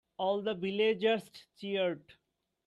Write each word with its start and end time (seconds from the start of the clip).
All 0.17 0.41
the 0.41 0.55
villagers 0.55 1.29
cheered. 1.59 2.15